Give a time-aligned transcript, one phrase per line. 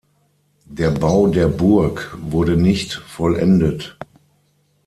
[0.65, 3.99] Der Bau der Burg wurde nicht vollendet.